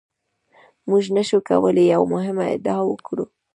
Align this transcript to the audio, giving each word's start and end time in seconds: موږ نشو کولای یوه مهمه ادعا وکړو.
موږ 0.89 1.03
نشو 1.15 1.39
کولای 1.49 1.85
یوه 1.93 2.07
مهمه 2.13 2.45
ادعا 2.55 2.79
وکړو. 2.87 3.25